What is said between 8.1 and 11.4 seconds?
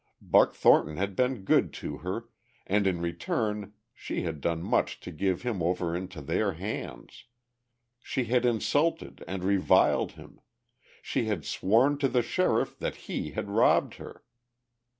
had insulted and reviled him, she